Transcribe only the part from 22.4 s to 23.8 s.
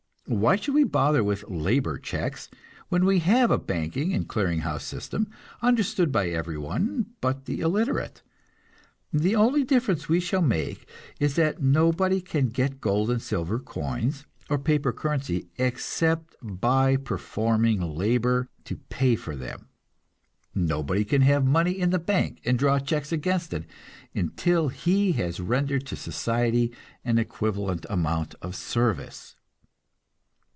and draw checks against it,